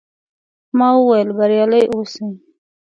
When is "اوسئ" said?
1.91-2.25